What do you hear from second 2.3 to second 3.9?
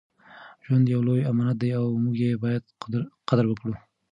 باید قدر وکړو.